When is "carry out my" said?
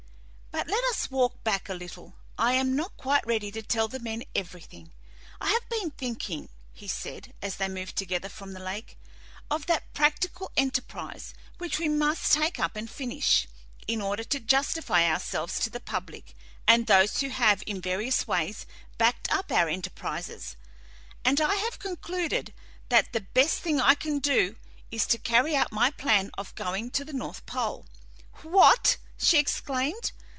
25.17-25.89